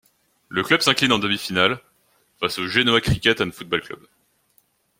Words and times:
Le 0.49 0.63
club 0.63 0.81
s'incline 0.81 1.11
en 1.11 1.19
demi-finale 1.19 1.79
face 2.39 2.57
au 2.57 2.65
Genoa 2.65 3.01
Cricket 3.01 3.39
and 3.39 3.51
Football 3.51 3.83
Club. 3.83 4.03